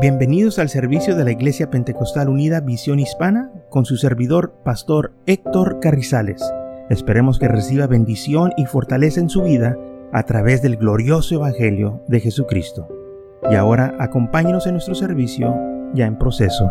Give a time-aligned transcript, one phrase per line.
[0.00, 5.80] Bienvenidos al servicio de la Iglesia Pentecostal Unida Visión Hispana con su servidor, Pastor Héctor
[5.80, 6.40] Carrizales.
[6.88, 9.76] Esperemos que reciba bendición y fortaleza en su vida
[10.12, 12.86] a través del glorioso Evangelio de Jesucristo.
[13.50, 15.52] Y ahora acompáñenos en nuestro servicio
[15.94, 16.70] ya en proceso.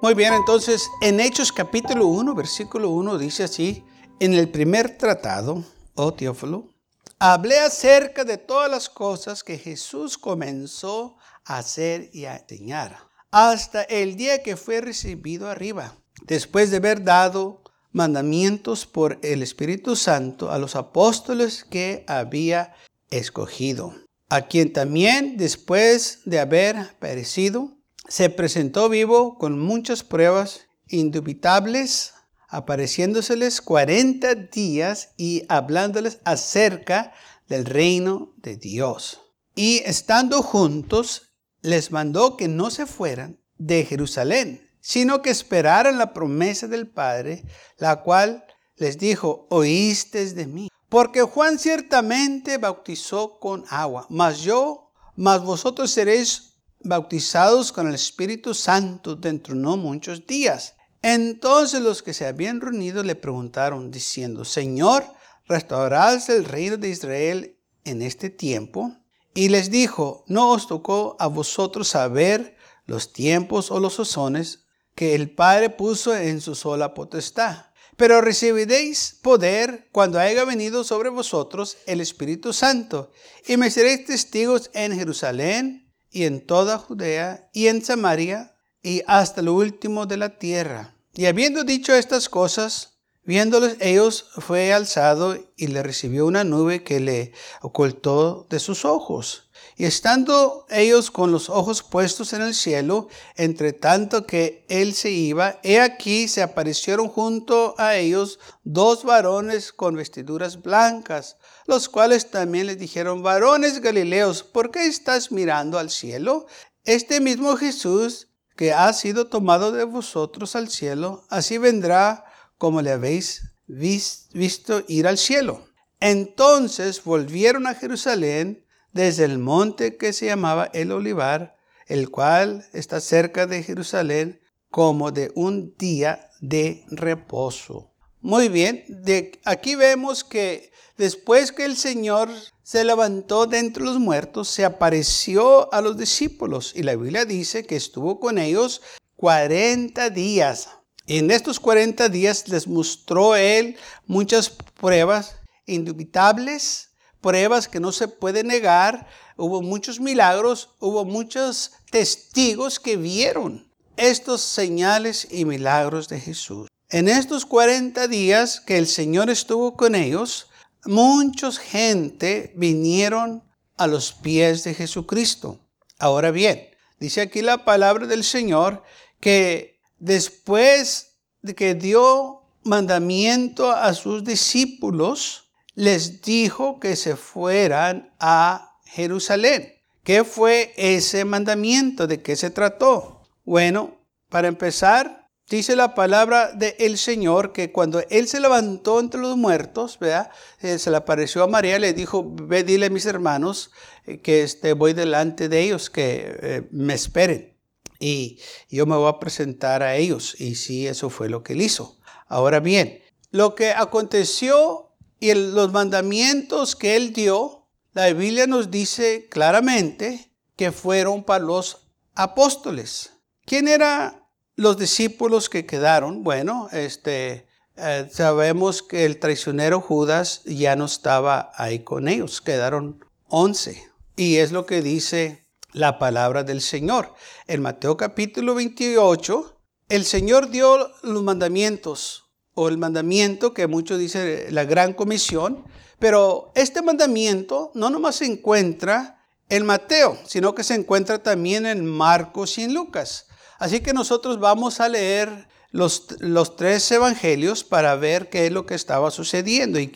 [0.00, 3.84] Muy bien, entonces en Hechos capítulo 1, versículo 1 dice así,
[4.20, 5.62] en el primer tratado,
[5.96, 6.73] oh Teófilo,
[7.18, 12.98] hablé acerca de todas las cosas que Jesús comenzó a hacer y a enseñar,
[13.30, 19.96] hasta el día que fue recibido arriba, después de haber dado mandamientos por el Espíritu
[19.96, 22.74] Santo a los apóstoles que había
[23.10, 23.94] escogido,
[24.28, 27.76] a quien también después de haber perecido,
[28.08, 32.13] se presentó vivo con muchas pruebas indubitables
[32.54, 37.12] apareciéndoseles 40 días y hablándoles acerca
[37.48, 39.20] del reino de Dios.
[39.56, 46.12] Y estando juntos, les mandó que no se fueran de Jerusalén, sino que esperaran la
[46.12, 47.44] promesa del Padre,
[47.78, 48.44] la cual
[48.76, 50.68] les dijo, oíste de mí.
[50.88, 58.54] Porque Juan ciertamente bautizó con agua, mas yo, mas vosotros seréis bautizados con el Espíritu
[58.54, 60.74] Santo dentro no muchos días.
[61.06, 65.04] Entonces los que se habían reunido le preguntaron diciendo, Señor,
[65.44, 68.96] ¿restaurarás el reino de Israel en este tiempo?
[69.34, 75.14] Y les dijo, no os tocó a vosotros saber los tiempos o los sazones que
[75.14, 77.66] el Padre puso en su sola potestad.
[77.98, 83.12] Pero recibiréis poder cuando haya venido sobre vosotros el Espíritu Santo,
[83.46, 89.42] y me seréis testigos en Jerusalén y en toda Judea y en Samaria y hasta
[89.42, 90.93] lo último de la tierra.
[91.16, 96.98] Y habiendo dicho estas cosas, viéndoles ellos, fue alzado y le recibió una nube que
[96.98, 99.48] le ocultó de sus ojos.
[99.76, 105.10] Y estando ellos con los ojos puestos en el cielo, entre tanto que él se
[105.10, 111.36] iba, he aquí se aparecieron junto a ellos dos varones con vestiduras blancas,
[111.66, 116.46] los cuales también les dijeron, varones galileos, ¿por qué estás mirando al cielo?
[116.84, 122.24] Este mismo Jesús que ha sido tomado de vosotros al cielo, así vendrá
[122.58, 125.64] como le habéis visto ir al cielo.
[126.00, 131.56] Entonces volvieron a Jerusalén desde el monte que se llamaba el Olivar,
[131.86, 134.40] el cual está cerca de Jerusalén,
[134.70, 137.93] como de un día de reposo.
[138.24, 142.30] Muy bien, de aquí vemos que después que el Señor
[142.62, 147.66] se levantó de entre los muertos, se apareció a los discípulos y la Biblia dice
[147.66, 148.80] que estuvo con ellos
[149.16, 150.70] 40 días.
[151.06, 153.76] En estos 40 días les mostró él
[154.06, 155.36] muchas pruebas
[155.66, 159.06] indubitables, pruebas que no se puede negar.
[159.36, 166.68] Hubo muchos milagros, hubo muchos testigos que vieron estos señales y milagros de Jesús.
[166.94, 170.46] En estos 40 días que el Señor estuvo con ellos,
[170.84, 173.42] muchos gente vinieron
[173.76, 175.58] a los pies de Jesucristo.
[175.98, 176.68] Ahora bien,
[177.00, 178.84] dice aquí la palabra del Señor
[179.18, 188.78] que después de que dio mandamiento a sus discípulos, les dijo que se fueran a
[188.84, 189.74] Jerusalén.
[190.04, 192.06] ¿Qué fue ese mandamiento?
[192.06, 193.26] ¿De qué se trató?
[193.44, 193.96] Bueno,
[194.28, 199.98] para empezar, Dice la palabra del Señor que cuando Él se levantó entre los muertos,
[199.98, 200.30] ¿verdad?
[200.60, 203.70] Eh, se le apareció a María, le dijo, ve, dile a mis hermanos
[204.06, 207.54] eh, que este, voy delante de ellos, que eh, me esperen.
[208.00, 208.38] Y
[208.70, 210.34] yo me voy a presentar a ellos.
[210.40, 211.98] Y sí, eso fue lo que Él hizo.
[212.26, 219.28] Ahora bien, lo que aconteció y los mandamientos que Él dio, la Biblia nos dice
[219.30, 223.12] claramente que fueron para los apóstoles.
[223.44, 224.23] ¿Quién era
[224.56, 231.50] los discípulos que quedaron, bueno, este, eh, sabemos que el traicionero Judas ya no estaba
[231.56, 233.82] ahí con ellos, quedaron once.
[234.16, 237.14] Y es lo que dice la palabra del Señor.
[237.48, 239.58] En Mateo capítulo 28,
[239.88, 242.24] el Señor dio los mandamientos,
[242.54, 245.64] o el mandamiento que muchos dicen la gran comisión,
[245.98, 251.84] pero este mandamiento no nomás se encuentra en Mateo, sino que se encuentra también en
[251.84, 253.26] Marcos y en Lucas.
[253.58, 258.64] Así que nosotros vamos a leer los, los, tres evangelios para ver qué es lo
[258.64, 259.92] que estaba sucediendo y,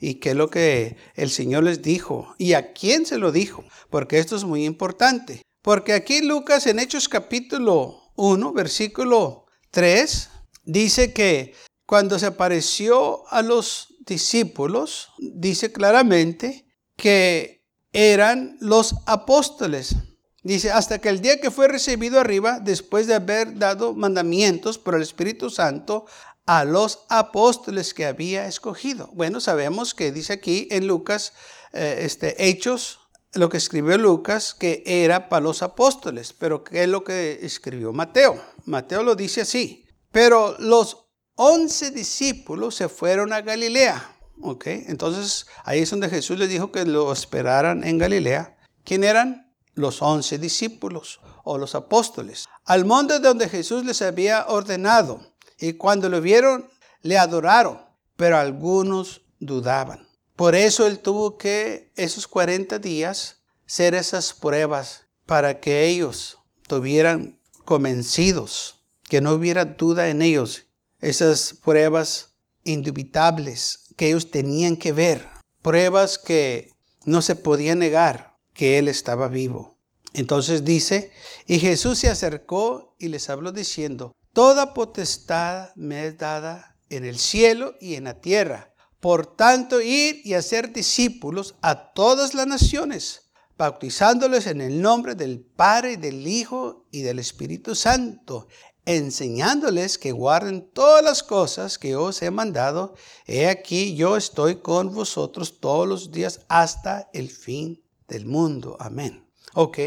[0.00, 3.64] y, qué es lo que el Señor les dijo y a quién se lo dijo,
[3.90, 5.42] porque esto es muy importante.
[5.62, 10.30] Porque aquí Lucas en Hechos capítulo 1, versículo 3,
[10.64, 11.54] dice que
[11.84, 16.64] cuando se apareció a los discípulos, dice claramente
[16.96, 19.96] que eran los apóstoles.
[20.42, 24.94] Dice, hasta que el día que fue recibido arriba, después de haber dado mandamientos por
[24.94, 26.06] el Espíritu Santo
[26.46, 29.10] a los apóstoles que había escogido.
[29.12, 31.34] Bueno, sabemos que dice aquí en Lucas,
[31.72, 33.00] eh, este, Hechos,
[33.34, 37.92] lo que escribió Lucas, que era para los apóstoles, pero ¿qué es lo que escribió
[37.92, 38.42] Mateo?
[38.64, 41.06] Mateo lo dice así, pero los
[41.36, 44.16] once discípulos se fueron a Galilea.
[44.42, 44.66] ¿Ok?
[44.66, 48.56] Entonces ahí es donde Jesús les dijo que lo esperaran en Galilea.
[48.84, 49.49] ¿Quién eran?
[49.74, 52.46] Los once discípulos o los apóstoles.
[52.64, 55.20] Al monte donde Jesús les había ordenado.
[55.58, 56.68] Y cuando lo vieron,
[57.02, 57.80] le adoraron,
[58.16, 60.08] pero algunos dudaban.
[60.36, 67.38] Por eso él tuvo que esos 40 días ser esas pruebas para que ellos tuvieran
[67.64, 70.66] convencidos, que no hubiera duda en ellos.
[71.00, 72.34] Esas pruebas
[72.64, 75.28] indubitables que ellos tenían que ver,
[75.62, 76.72] pruebas que
[77.04, 79.78] no se podía negar que Él estaba vivo.
[80.12, 81.12] Entonces dice,
[81.46, 87.18] y Jesús se acercó y les habló diciendo, Toda potestad me es dada en el
[87.18, 88.74] cielo y en la tierra.
[89.00, 95.40] Por tanto, ir y hacer discípulos a todas las naciones, bautizándoles en el nombre del
[95.40, 98.46] Padre, del Hijo y del Espíritu Santo,
[98.84, 102.94] enseñándoles que guarden todas las cosas que os he mandado.
[103.26, 108.76] He aquí, yo estoy con vosotros todos los días hasta el fin del mundo.
[108.78, 109.26] Amén.
[109.54, 109.78] Ok,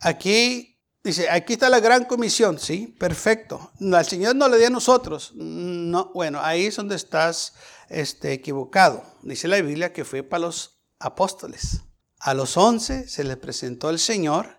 [0.00, 2.94] aquí dice, aquí está la gran comisión, ¿sí?
[2.98, 3.72] Perfecto.
[3.92, 5.32] Al Señor no le dio a nosotros.
[5.34, 7.54] No, bueno, ahí es donde estás
[7.88, 9.02] este, equivocado.
[9.22, 11.82] Dice la Biblia que fue para los apóstoles.
[12.20, 14.58] A los once se les presentó el Señor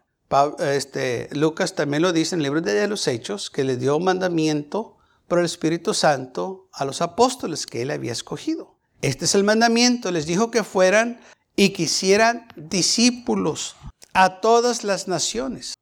[0.59, 4.97] este, Lucas también lo dice en el libro de los Hechos, que le dio mandamiento
[5.27, 8.77] por el Espíritu Santo a los apóstoles que él había escogido.
[9.01, 11.19] Este es el mandamiento, les dijo que fueran
[11.59, 13.75] y que hicieran discípulos
[14.13, 15.73] a todas las naciones.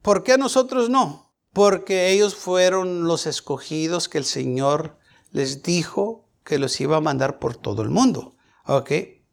[0.00, 1.30] ¿Por qué nosotros no?
[1.52, 4.96] Porque ellos fueron los escogidos que el Señor
[5.30, 8.34] les dijo que los iba a mandar por todo el mundo.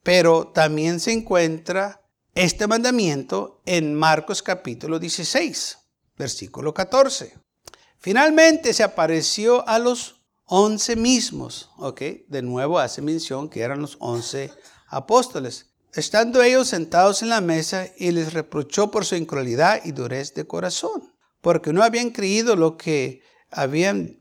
[0.03, 2.01] Pero también se encuentra
[2.35, 5.77] este mandamiento en Marcos capítulo 16,
[6.18, 7.39] versículo 14.
[7.97, 12.01] Finalmente se apareció a los once mismos, ¿ok?
[12.27, 14.51] De nuevo hace mención que eran los once
[14.91, 15.67] apóstoles.
[15.93, 20.45] Estando ellos sentados en la mesa y les reprochó por su incredulidad y durez de
[20.45, 24.19] corazón, porque no habían creído lo que habían,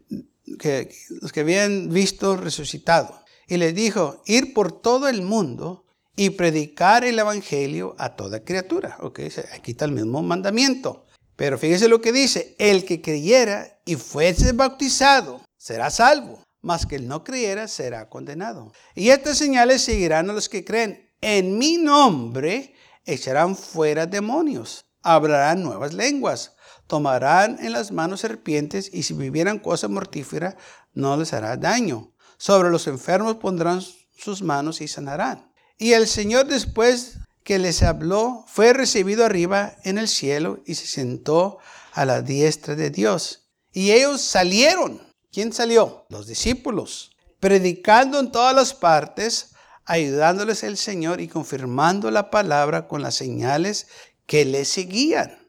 [0.59, 3.23] que, los que habían visto resucitado.
[3.47, 5.85] Y les dijo, ir por todo el mundo
[6.17, 8.97] y predicar el Evangelio a toda criatura.
[9.01, 9.21] Ok,
[9.53, 11.07] aquí está el mismo mandamiento.
[11.37, 16.97] Pero fíjese lo que dice, el que creyera y fuese bautizado será salvo, mas que
[16.97, 18.73] el no creyera será condenado.
[18.95, 21.11] Y estas señales seguirán a los que creen.
[21.21, 22.75] En mi nombre
[23.05, 29.89] echarán fuera demonios, hablarán nuevas lenguas, tomarán en las manos serpientes y si vivieran cosa
[29.89, 30.57] mortífera
[30.93, 32.13] no les hará daño.
[32.37, 33.83] Sobre los enfermos pondrán
[34.17, 35.53] sus manos y sanarán.
[35.79, 40.87] Y el Señor después que les habló fue recibido arriba en el cielo y se
[40.87, 41.59] sentó
[41.93, 43.49] a la diestra de Dios.
[43.73, 45.10] Y ellos salieron.
[45.33, 46.07] ¿Quién salió?
[46.09, 47.13] Los discípulos.
[47.39, 49.53] Predicando en todas las partes,
[49.85, 53.87] ayudándoles el Señor y confirmando la palabra con las señales
[54.27, 55.49] que le seguían.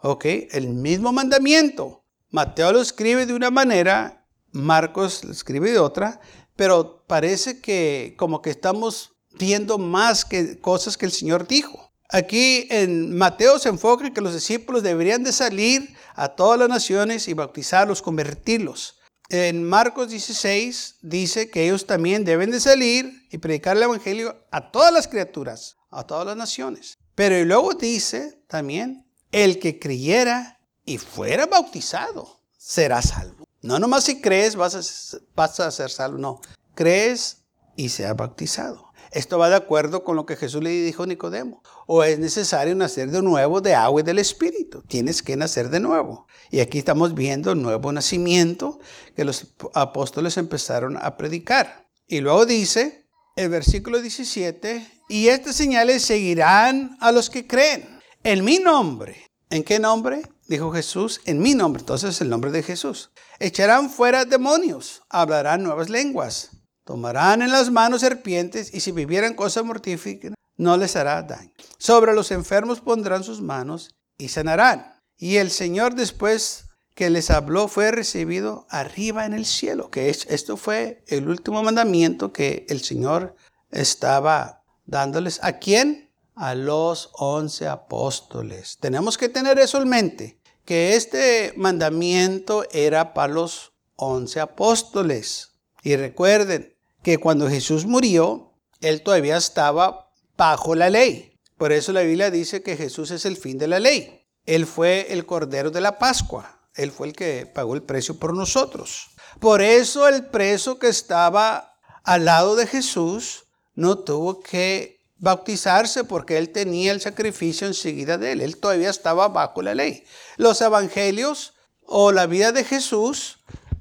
[0.00, 2.04] Ok, el mismo mandamiento.
[2.30, 6.20] Mateo lo escribe de una manera, Marcos lo escribe de otra,
[6.54, 11.92] pero parece que como que estamos viendo más que cosas que el Señor dijo.
[12.08, 16.68] Aquí en Mateo se enfoca en que los discípulos deberían de salir a todas las
[16.68, 19.00] naciones y bautizarlos, convertirlos.
[19.28, 24.70] En Marcos 16 dice que ellos también deben de salir y predicar el Evangelio a
[24.70, 26.98] todas las criaturas, a todas las naciones.
[27.16, 33.44] Pero luego dice también, el que creyera y fuera bautizado será salvo.
[33.62, 36.40] No nomás si crees vas a, vas a ser salvo, no.
[36.74, 37.38] Crees
[37.74, 38.85] y sea bautizado.
[39.16, 41.62] Esto va de acuerdo con lo que Jesús le dijo a Nicodemo.
[41.86, 44.82] O es necesario nacer de nuevo de agua y del Espíritu.
[44.82, 46.26] Tienes que nacer de nuevo.
[46.50, 48.78] Y aquí estamos viendo el nuevo nacimiento
[49.14, 51.88] que los apóstoles empezaron a predicar.
[52.06, 53.06] Y luego dice
[53.36, 57.98] el versículo 17, y estas señales seguirán a los que creen.
[58.22, 59.16] En mi nombre.
[59.48, 60.20] ¿En qué nombre?
[60.46, 61.80] Dijo Jesús, en mi nombre.
[61.80, 63.12] Entonces el nombre de Jesús.
[63.38, 66.50] Echarán fuera demonios, hablarán nuevas lenguas
[66.86, 71.50] Tomarán en las manos serpientes y si vivieran cosa mortífica no les hará daño.
[71.78, 74.94] Sobre los enfermos pondrán sus manos y sanarán.
[75.18, 80.56] Y el Señor después que les habló fue recibido arriba en el cielo, que esto
[80.56, 83.34] fue el último mandamiento que el Señor
[83.72, 86.12] estaba dándoles a quién?
[86.36, 88.78] A los once apóstoles.
[88.78, 95.50] Tenemos que tener eso en mente, que este mandamiento era para los once apóstoles.
[95.82, 96.75] Y recuerden
[97.06, 101.38] que cuando Jesús murió, él todavía estaba bajo la ley.
[101.56, 104.26] Por eso la Biblia dice que Jesús es el fin de la ley.
[104.44, 106.62] Él fue el Cordero de la Pascua.
[106.74, 109.10] Él fue el que pagó el precio por nosotros.
[109.38, 113.44] Por eso el preso que estaba al lado de Jesús
[113.76, 118.40] no tuvo que bautizarse porque él tenía el sacrificio enseguida de él.
[118.40, 120.02] Él todavía estaba bajo la ley.
[120.38, 123.38] Los evangelios o la vida de Jesús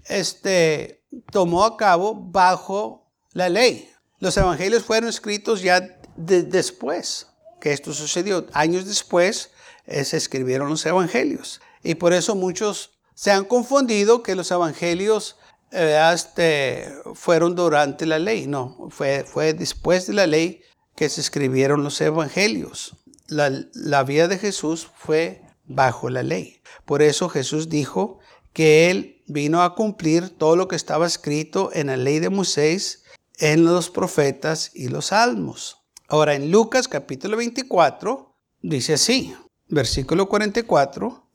[0.10, 3.05] este, tomó a cabo bajo
[3.36, 3.92] la ley.
[4.20, 7.28] Los evangelios fueron escritos ya después
[7.60, 8.48] que esto sucedió.
[8.54, 9.52] Años después
[9.86, 11.62] eh, se escribieron los evangelios.
[11.84, 15.36] Y por eso muchos se han confundido que los evangelios
[15.72, 18.48] eh, este, fueron durante la ley.
[18.48, 20.62] No, fue, fue después de la ley
[20.96, 22.96] que se escribieron los evangelios.
[23.28, 26.62] La, la vida de Jesús fue bajo la ley.
[26.86, 28.20] Por eso Jesús dijo
[28.54, 33.04] que Él vino a cumplir todo lo que estaba escrito en la ley de Moisés,
[33.40, 35.78] en los profetas y los salmos.
[36.08, 39.36] Ahora en Lucas capítulo 24 dice así,
[39.68, 41.30] versículo 44,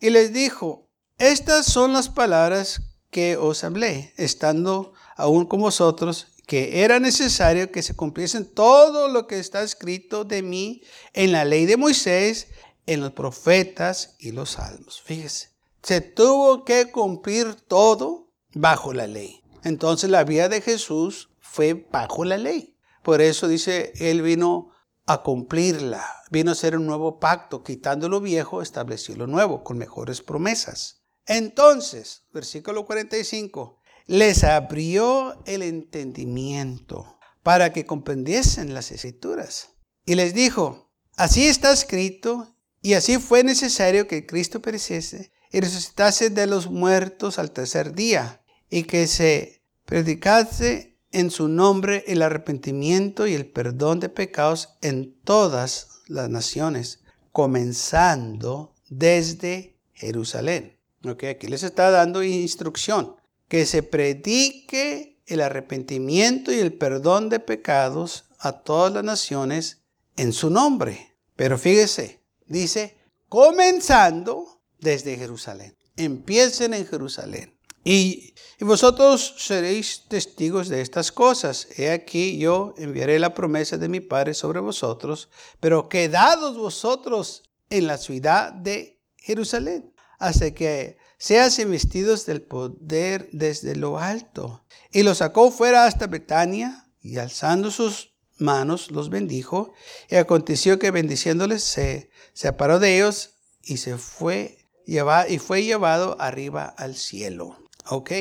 [0.00, 2.80] y les dijo, estas son las palabras
[3.10, 9.26] que os hablé, estando aún con vosotros, que era necesario que se cumpliesen todo lo
[9.26, 10.82] que está escrito de mí
[11.12, 12.48] en la ley de Moisés,
[12.86, 15.00] en los profetas y los salmos.
[15.02, 15.50] Fíjese,
[15.82, 19.42] se tuvo que cumplir todo bajo la ley.
[19.64, 22.78] Entonces la vida de Jesús fue bajo la ley.
[23.02, 24.70] Por eso dice, Él vino
[25.04, 29.76] a cumplirla, vino a hacer un nuevo pacto, quitando lo viejo, estableció lo nuevo, con
[29.76, 31.04] mejores promesas.
[31.26, 39.74] Entonces, versículo 45, les abrió el entendimiento para que comprendiesen las escrituras.
[40.06, 46.30] Y les dijo, así está escrito, y así fue necesario que Cristo pereciese y resucitase
[46.30, 53.26] de los muertos al tercer día, y que se predicase en su nombre el arrepentimiento
[53.26, 57.00] y el perdón de pecados en todas las naciones,
[57.30, 60.78] comenzando desde Jerusalén.
[61.04, 63.16] Okay, aquí les está dando instrucción,
[63.48, 69.82] que se predique el arrepentimiento y el perdón de pecados a todas las naciones
[70.16, 71.16] en su nombre.
[71.36, 75.76] Pero fíjese, dice, comenzando desde Jerusalén.
[75.96, 77.56] Empiecen en Jerusalén.
[77.84, 81.66] Y, vosotros seréis testigos de estas cosas.
[81.76, 87.88] He aquí yo enviaré la promesa de mi Padre sobre vosotros, pero quedados vosotros en
[87.88, 94.64] la ciudad de Jerusalén, hasta que seas investidos del poder desde lo alto.
[94.92, 99.72] Y los sacó fuera hasta Betania, y alzando sus manos los bendijo,
[100.08, 103.30] y aconteció que bendiciéndoles se separó de ellos
[103.64, 107.61] y se fue y fue llevado arriba al cielo.
[107.88, 108.12] Ok,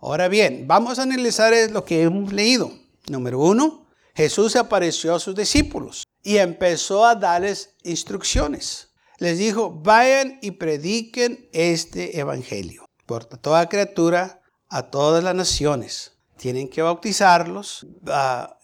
[0.00, 2.72] ahora bien, vamos a analizar lo que hemos leído.
[3.08, 8.88] Número uno, Jesús apareció a sus discípulos y empezó a darles instrucciones.
[9.18, 16.12] Les dijo, vayan y prediquen este evangelio por toda criatura a todas las naciones.
[16.36, 17.86] Tienen que bautizarlos.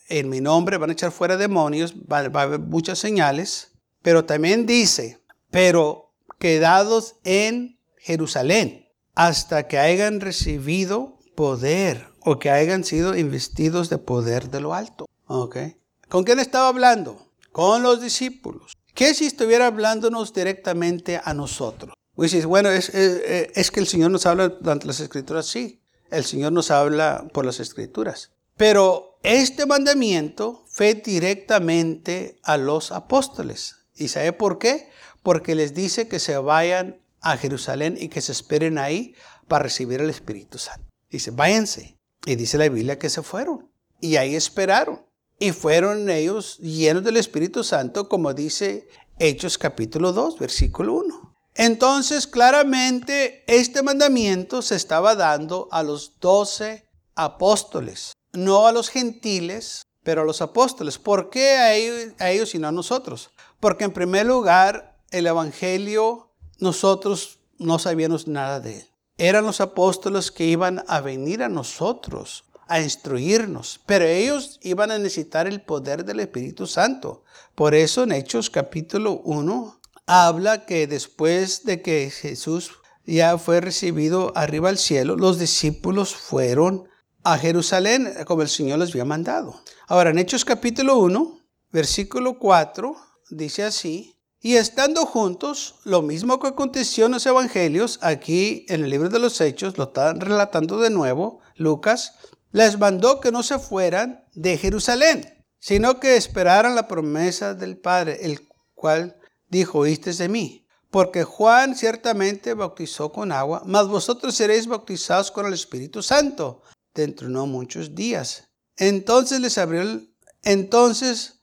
[0.09, 1.95] en mi nombre van a echar fuera demonios.
[1.95, 3.73] va a haber muchas señales.
[4.02, 8.79] Pero también dice, pero quedados en Jerusalén
[9.14, 15.07] hasta que hayan recibido poder o que hayan sido investidos de poder de lo alto.
[15.26, 15.76] Okay.
[16.09, 17.31] ¿Con quién estaba hablando?
[17.52, 18.73] Con los discípulos.
[18.95, 21.95] ¿Qué si estuviera hablándonos directamente a nosotros?
[22.14, 25.81] Bueno, es, es, que el Señor nos habla durante las escrituras, sí.
[26.11, 28.33] El Señor nos habla por las escrituras.
[28.57, 33.76] Pero este mandamiento fue directamente a los apóstoles.
[33.95, 34.90] ¿Y sabe por qué?
[35.23, 39.15] porque les dice que se vayan a Jerusalén y que se esperen ahí
[39.49, 40.87] para recibir el Espíritu Santo.
[41.11, 41.97] Dice, váyanse.
[42.27, 43.71] Y dice la Biblia que se fueron.
[44.00, 45.07] Y ahí esperaron.
[45.39, 51.35] Y fueron ellos llenos del Espíritu Santo, como dice Hechos capítulo 2, versículo 1.
[51.55, 59.83] Entonces, claramente, este mandamiento se estaba dando a los doce apóstoles, no a los gentiles,
[60.03, 60.99] pero a los apóstoles.
[60.99, 63.31] ¿Por qué a ellos, a ellos y no a nosotros?
[63.59, 66.29] Porque en primer lugar, el Evangelio
[66.61, 68.90] nosotros no sabíamos nada de él.
[69.19, 74.99] Eran los apóstoles que iban a venir a nosotros a instruirnos, pero ellos iban a
[74.99, 77.25] necesitar el poder del Espíritu Santo.
[77.55, 82.71] Por eso en Hechos capítulo 1 habla que después de que Jesús
[83.05, 86.88] ya fue recibido arriba al cielo, los discípulos fueron
[87.25, 89.61] a Jerusalén como el Señor les había mandado.
[89.88, 91.40] Ahora en Hechos capítulo 1
[91.73, 92.97] versículo 4,
[93.31, 98.90] dice así, y estando juntos, lo mismo que aconteció en los evangelios, aquí en el
[98.90, 102.14] libro de los Hechos, lo están relatando de nuevo, Lucas,
[102.50, 108.18] les mandó que no se fueran de Jerusalén, sino que esperaran la promesa del Padre,
[108.23, 110.66] el cual dijo, oíste de mí.
[110.90, 116.62] Porque Juan ciertamente bautizó con agua, mas vosotros seréis bautizados con el Espíritu Santo
[116.94, 118.49] dentro de no muchos días.
[118.76, 120.00] Entonces les abrió,
[120.42, 121.42] entonces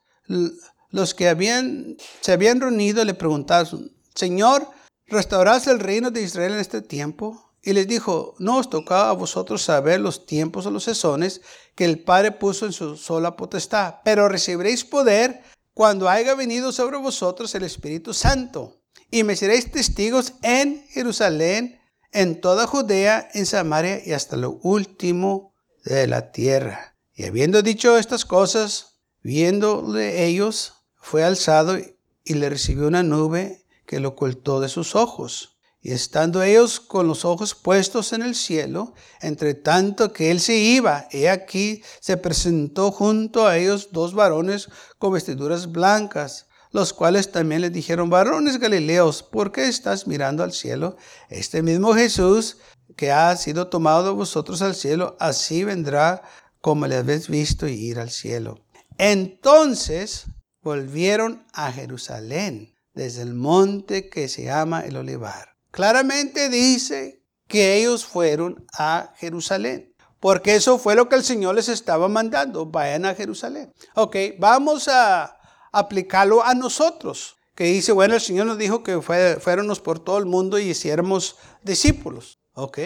[0.97, 4.67] los que habían, se habían reunido le preguntaron, Señor,
[5.05, 7.53] ¿restaurás el reino de Israel en este tiempo?
[7.61, 11.41] Y les dijo, no os toca a vosotros saber los tiempos o los sesones
[11.75, 16.97] que el Padre puso en su sola potestad, pero recibiréis poder cuando haya venido sobre
[16.97, 18.81] vosotros el Espíritu Santo.
[19.11, 21.79] Y me seréis testigos en Jerusalén,
[22.11, 25.53] en toda Judea, en Samaria y hasta lo último
[25.85, 26.97] de la tierra.
[27.13, 30.76] Y habiendo dicho estas cosas, viéndole ellos,
[31.07, 31.77] fue alzado
[32.25, 35.57] y le recibió una nube que lo ocultó de sus ojos.
[35.81, 40.57] Y estando ellos con los ojos puestos en el cielo, entre tanto que él se
[40.57, 47.31] iba, he aquí se presentó junto a ellos dos varones con vestiduras blancas, los cuales
[47.31, 50.97] también le dijeron, varones galileos, ¿por qué estás mirando al cielo?
[51.29, 52.57] Este mismo Jesús
[52.97, 56.21] que ha sido tomado de vosotros al cielo, así vendrá
[56.59, 58.59] como le habéis visto ir al cielo.
[58.97, 60.25] Entonces
[60.67, 68.03] volvieron a Jerusalén desde el monte que se llama el Olivar claramente dice que ellos
[68.03, 69.93] fueron a Jerusalén.
[70.19, 72.65] Porque eso fue lo que el Señor les estaba mandando.
[72.65, 73.71] Vayan a Jerusalén.
[73.93, 75.37] Ok, vamos a
[75.71, 77.35] aplicarlo a nosotros.
[77.53, 81.35] Que dice, bueno, el Señor nos dijo que fuéramos por todo el mundo y hiciéramos
[81.61, 82.39] discípulos.
[82.53, 82.79] Ok.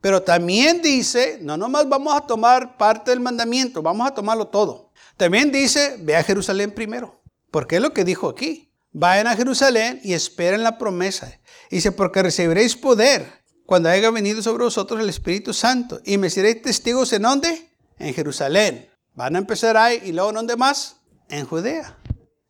[0.00, 4.90] Pero también dice, no nomás vamos a tomar parte del mandamiento, vamos a tomarlo todo.
[5.16, 7.21] También dice, ve a Jerusalén primero.
[7.52, 8.72] Porque es lo que dijo aquí.
[8.90, 11.38] Vayan a Jerusalén y esperen la promesa.
[11.70, 16.00] Dice, porque recibiréis poder cuando haya venido sobre vosotros el Espíritu Santo.
[16.04, 17.70] Y me seréis testigos en dónde?
[17.98, 18.90] En Jerusalén.
[19.14, 20.96] Van a empezar ahí y luego en dónde más?
[21.28, 21.98] En Judea.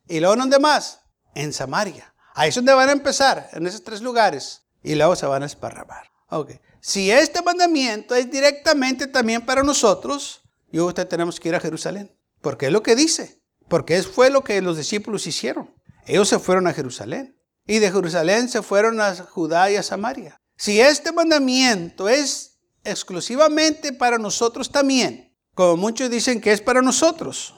[0.07, 1.01] Y luego en dónde más?
[1.35, 2.13] En Samaria.
[2.33, 4.63] Ahí es donde van a empezar, en esos tres lugares.
[4.81, 6.09] Y luego se van a esparramar.
[6.29, 6.51] Ok.
[6.79, 11.59] Si este mandamiento es directamente también para nosotros, yo y usted tenemos que ir a
[11.59, 12.17] Jerusalén.
[12.41, 13.42] Porque es lo que dice.
[13.67, 15.73] Porque fue lo que los discípulos hicieron.
[16.05, 20.37] Ellos se fueron a Jerusalén y de Jerusalén se fueron a Judá y a Samaria.
[20.57, 27.55] Si este mandamiento es exclusivamente para nosotros también, como muchos dicen que es para nosotros,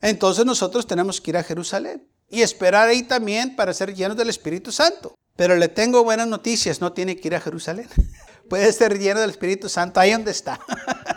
[0.00, 4.30] entonces nosotros tenemos que ir a Jerusalén y esperar ahí también para ser llenos del
[4.30, 5.14] Espíritu Santo.
[5.36, 7.88] Pero le tengo buenas noticias, no tiene que ir a Jerusalén.
[8.48, 10.60] Puede ser lleno del Espíritu Santo ahí donde está.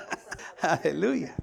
[0.62, 1.36] Aleluya.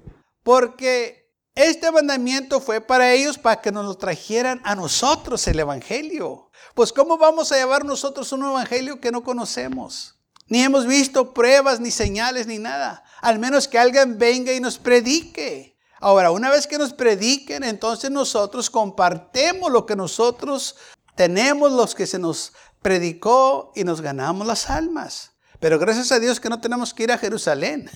[0.43, 1.20] Porque
[1.55, 6.49] este mandamiento fue para ellos para que nos lo trajeran a nosotros el Evangelio.
[6.75, 10.15] Pues ¿cómo vamos a llevar nosotros un Evangelio que no conocemos?
[10.47, 13.03] Ni hemos visto pruebas, ni señales, ni nada.
[13.21, 15.77] Al menos que alguien venga y nos predique.
[15.99, 20.77] Ahora, una vez que nos prediquen, entonces nosotros compartemos lo que nosotros
[21.15, 25.31] tenemos, los que se nos predicó y nos ganamos las almas.
[25.59, 27.89] Pero gracias a Dios que no tenemos que ir a Jerusalén.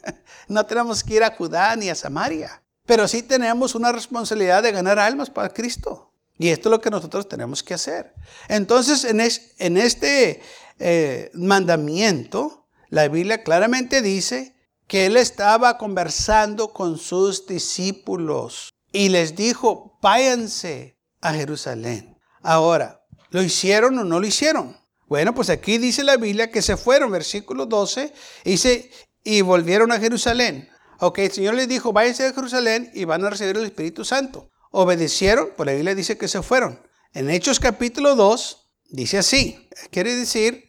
[0.48, 2.61] no tenemos que ir a Judá ni a Samaria.
[2.86, 6.12] Pero sí tenemos una responsabilidad de ganar almas para Cristo.
[6.38, 8.14] Y esto es lo que nosotros tenemos que hacer.
[8.48, 9.20] Entonces, en,
[9.76, 10.42] este
[10.78, 14.56] eh, mandamiento, la Biblia claramente dice
[14.88, 22.18] que Él estaba conversando con sus discípulos y les dijo, váyanse a Jerusalén.
[22.42, 24.76] Ahora, ¿lo hicieron o no lo hicieron?
[25.06, 28.12] Bueno, pues aquí dice la Biblia que se fueron, versículo 12,
[28.44, 28.90] dice,
[29.22, 30.71] y volvieron a Jerusalén.
[31.04, 34.48] Ok, el Señor les dijo, váyanse a Jerusalén y van a recibir el Espíritu Santo.
[34.70, 36.80] Obedecieron, por la Biblia dice que se fueron.
[37.12, 40.68] En Hechos capítulo 2 dice así, quiere decir,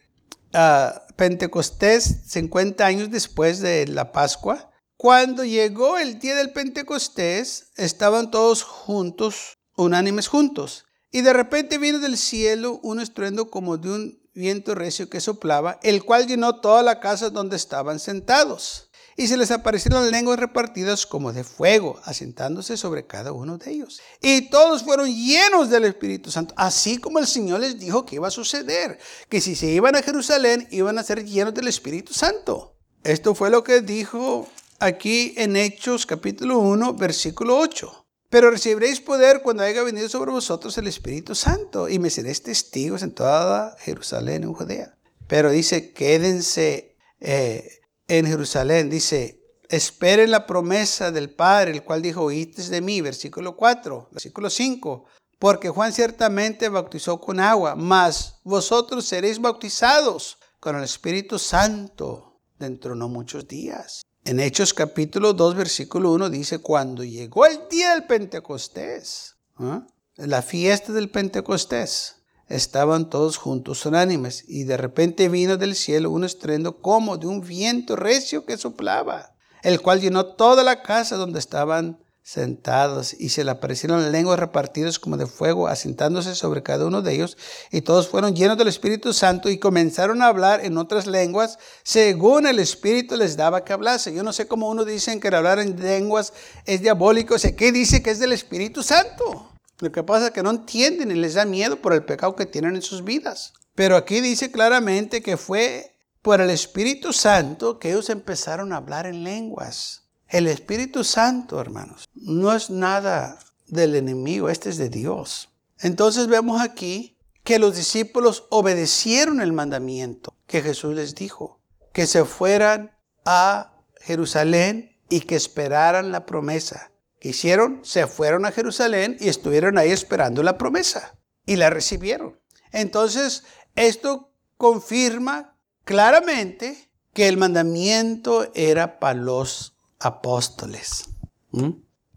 [0.52, 8.32] uh, Pentecostés 50 años después de la Pascua, cuando llegó el día del Pentecostés, estaban
[8.32, 10.84] todos juntos, unánimes juntos.
[11.12, 15.78] Y de repente vino del cielo un estruendo como de un viento recio que soplaba,
[15.84, 21.06] el cual llenó toda la casa donde estaban sentados y se les aparecieron lenguas repartidas
[21.06, 24.00] como de fuego, asentándose sobre cada uno de ellos.
[24.20, 28.28] Y todos fueron llenos del Espíritu Santo, así como el Señor les dijo que iba
[28.28, 28.98] a suceder,
[29.28, 32.76] que si se iban a Jerusalén iban a ser llenos del Espíritu Santo.
[33.02, 34.48] Esto fue lo que dijo
[34.80, 38.06] aquí en Hechos capítulo 1, versículo 8.
[38.30, 43.02] Pero recibiréis poder cuando haya venido sobre vosotros el Espíritu Santo y me seréis testigos
[43.02, 44.96] en toda Jerusalén y Judea.
[45.28, 46.96] Pero dice, quédense.
[47.20, 53.00] Eh, en Jerusalén, dice, esperen la promesa del Padre, el cual dijo, oíste de mí,
[53.00, 55.04] versículo 4, versículo 5.
[55.38, 62.92] Porque Juan ciertamente bautizó con agua, mas vosotros seréis bautizados con el Espíritu Santo dentro
[62.92, 64.02] de no muchos días.
[64.24, 69.86] En Hechos capítulo 2, versículo 1 dice, cuando llegó el día del Pentecostés, ¿ah?
[70.16, 72.13] la fiesta del Pentecostés,
[72.48, 77.40] estaban todos juntos unánimes y de repente vino del cielo un estruendo como de un
[77.40, 83.44] viento recio que soplaba, el cual llenó toda la casa donde estaban sentados y se
[83.44, 87.36] le aparecieron lenguas repartidas como de fuego, asentándose sobre cada uno de ellos,
[87.70, 92.46] y todos fueron llenos del Espíritu Santo y comenzaron a hablar en otras lenguas según
[92.46, 94.14] el Espíritu les daba que hablase.
[94.14, 96.32] Yo no sé cómo uno dice que hablar en lenguas
[96.64, 99.53] es diabólico, sé qué dice que es del Espíritu Santo.
[99.80, 102.46] Lo que pasa es que no entienden y les da miedo por el pecado que
[102.46, 103.52] tienen en sus vidas.
[103.74, 109.06] Pero aquí dice claramente que fue por el Espíritu Santo que ellos empezaron a hablar
[109.06, 110.04] en lenguas.
[110.28, 115.50] El Espíritu Santo, hermanos, no es nada del enemigo, este es de Dios.
[115.80, 121.60] Entonces vemos aquí que los discípulos obedecieron el mandamiento que Jesús les dijo,
[121.92, 126.90] que se fueran a Jerusalén y que esperaran la promesa.
[127.24, 127.80] ¿Qué hicieron?
[127.82, 132.38] Se fueron a Jerusalén y estuvieron ahí esperando la promesa y la recibieron.
[132.70, 133.44] Entonces,
[133.76, 141.06] esto confirma claramente que el mandamiento era para los apóstoles.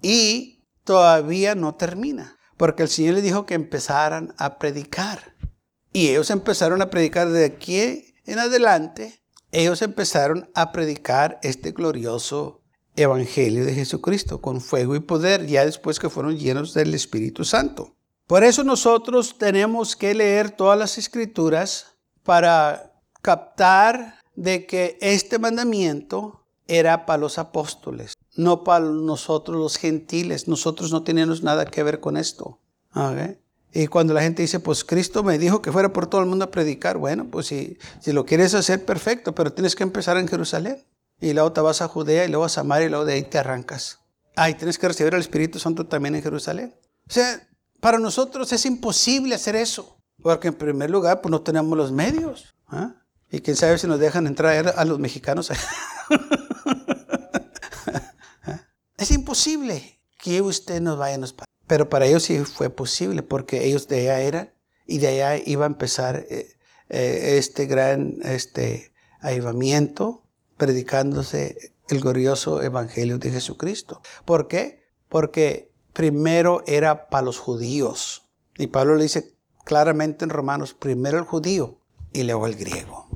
[0.02, 5.36] Y todavía no termina, porque el Señor le dijo que empezaran a predicar.
[5.94, 9.24] Y ellos empezaron a predicar de aquí en adelante.
[9.54, 12.57] Ellos empezaron a predicar este glorioso
[12.98, 17.96] evangelio de Jesucristo con fuego y poder, ya después que fueron llenos del Espíritu Santo.
[18.26, 26.44] Por eso nosotros tenemos que leer todas las escrituras para captar de que este mandamiento
[26.68, 30.50] era para los apóstoles, no para nosotros los gentiles.
[30.50, 32.60] Nosotros no teníamos nada que ver con esto.
[33.74, 36.46] Y cuando la gente dice, pues Cristo me dijo que fuera por todo el mundo
[36.46, 40.28] a predicar, bueno, pues si, si lo quieres hacer, perfecto, pero tienes que empezar en
[40.28, 40.84] Jerusalén.
[41.20, 43.40] Y luego te vas a Judea y luego a Samaria y luego de ahí te
[43.40, 44.00] arrancas.
[44.36, 46.76] Ah, y tienes que recibir al Espíritu Santo también en Jerusalén.
[47.10, 47.48] O sea,
[47.80, 49.98] para nosotros es imposible hacer eso.
[50.22, 52.56] Porque en primer lugar, pues no tenemos los medios.
[52.68, 52.96] ¿ah?
[53.32, 55.52] Y quién sabe si nos dejan entrar a los mexicanos.
[58.98, 61.36] Es imposible que usted nos vaya a nos
[61.68, 64.54] Pero para ellos sí fue posible porque ellos de allá eran
[64.88, 66.58] y de allá iba a empezar eh,
[66.90, 70.24] eh, este gran este, avivamiento
[70.58, 74.02] predicándose el glorioso evangelio de Jesucristo.
[74.26, 74.84] ¿Por qué?
[75.08, 78.28] Porque primero era para los judíos.
[78.58, 81.80] Y Pablo le dice claramente en Romanos, primero el judío
[82.12, 83.08] y luego el griego.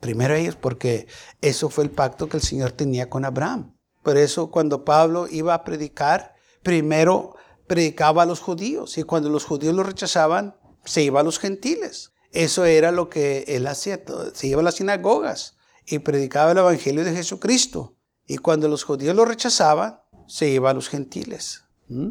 [0.00, 1.06] Primero ellos porque
[1.40, 3.76] eso fue el pacto que el Señor tenía con Abraham.
[4.02, 7.34] Por eso cuando Pablo iba a predicar, primero
[7.66, 12.12] predicaba a los judíos y cuando los judíos lo rechazaban, se iba a los gentiles.
[12.30, 14.00] Eso era lo que él hacía.
[14.34, 15.55] Se iba a las sinagogas
[15.86, 17.96] y predicaba el Evangelio de Jesucristo.
[18.26, 21.64] Y cuando los judíos lo rechazaban, se iba a los gentiles.
[21.88, 22.10] ¿Mm?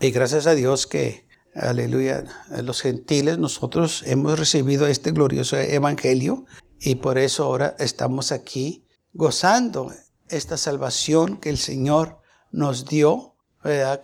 [0.00, 2.24] Y gracias a Dios que, aleluya,
[2.62, 6.44] los gentiles, nosotros hemos recibido este glorioso Evangelio
[6.78, 9.92] y por eso ahora estamos aquí gozando
[10.28, 12.20] esta salvación que el Señor
[12.52, 13.36] nos dio,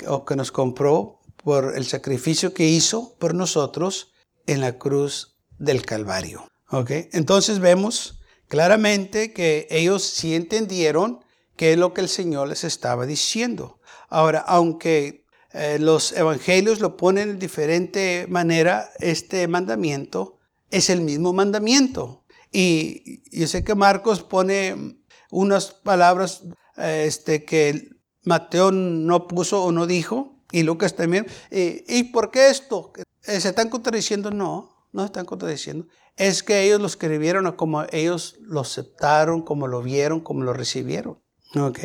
[0.08, 4.12] o que nos compró por el sacrificio que hizo por nosotros
[4.46, 6.48] en la cruz del Calvario.
[6.70, 7.08] ¿Okay?
[7.12, 8.21] Entonces vemos
[8.52, 11.24] claramente que ellos sí entendieron
[11.56, 13.80] qué es lo que el Señor les estaba diciendo.
[14.10, 20.36] Ahora, aunque eh, los evangelios lo ponen de diferente manera, este mandamiento
[20.70, 22.26] es el mismo mandamiento.
[22.52, 24.98] Y yo sé que Marcos pone
[25.30, 26.42] unas palabras
[26.76, 27.88] este, que
[28.22, 31.26] Mateo no puso o no dijo, y Lucas también.
[31.50, 32.92] ¿Y por qué esto?
[33.22, 34.30] ¿Se están contradiciendo?
[34.30, 35.86] No, no están contradiciendo.
[36.16, 41.20] Es que ellos lo escribieron como ellos lo aceptaron, como lo vieron, como lo recibieron.
[41.56, 41.80] ¿Ok?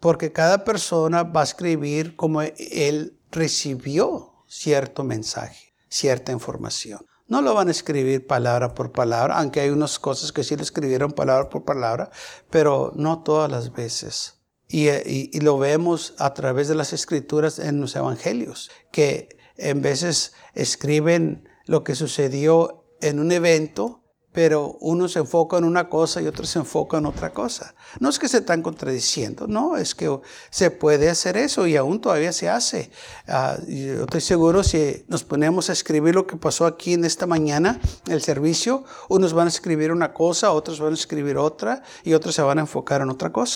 [0.00, 7.00] Porque cada persona va a escribir como él recibió cierto mensaje, cierta información.
[7.28, 10.62] No lo van a escribir palabra por palabra, aunque hay unas cosas que sí lo
[10.62, 12.10] escribieron palabra por palabra,
[12.48, 14.40] pero no todas las veces.
[14.66, 21.48] Y, lo vemos a través de las escrituras en los evangelios, que en veces escriben
[21.68, 24.02] lo que sucedió en un evento
[24.38, 27.74] pero uno se enfoca en una cosa y otro se enfoca en otra cosa.
[27.98, 30.16] No es que se están contradiciendo, no, es que
[30.50, 32.90] se puede hacer eso y aún todavía se hace.
[33.26, 37.26] Ah, yo estoy seguro si nos ponemos a escribir lo que pasó aquí en esta
[37.26, 42.12] mañana, el servicio, unos van a escribir una cosa, otros van a escribir otra y
[42.12, 43.54] otros se van a enfocar en otra cosa.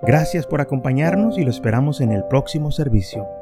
[0.00, 3.41] Gracias por acompañarnos y lo esperamos en el próximo servicio.